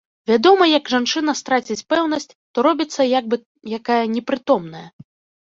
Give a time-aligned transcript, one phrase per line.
[0.29, 2.25] Вядома, як жанчына страціць пэўнасць,
[2.57, 3.41] то робіцца як бы
[3.79, 4.85] якая непрытомная.